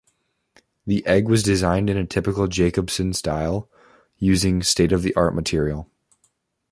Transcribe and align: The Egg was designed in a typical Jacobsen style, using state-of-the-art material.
The 0.87 1.05
Egg 1.05 1.27
was 1.27 1.43
designed 1.43 1.87
in 1.87 1.95
a 1.95 2.07
typical 2.07 2.47
Jacobsen 2.47 3.13
style, 3.13 3.69
using 4.17 4.63
state-of-the-art 4.63 5.35
material. 5.35 5.91